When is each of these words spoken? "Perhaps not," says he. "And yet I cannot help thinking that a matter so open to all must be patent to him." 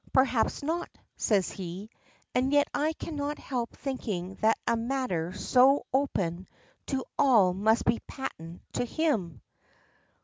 "Perhaps 0.13 0.63
not," 0.63 0.89
says 1.15 1.51
he. 1.51 1.91
"And 2.33 2.51
yet 2.51 2.67
I 2.73 2.93
cannot 2.93 3.37
help 3.37 3.75
thinking 3.77 4.33
that 4.41 4.57
a 4.65 4.75
matter 4.75 5.31
so 5.31 5.85
open 5.93 6.47
to 6.87 7.05
all 7.19 7.53
must 7.53 7.85
be 7.85 7.99
patent 8.07 8.63
to 8.73 8.83
him." 8.83 9.43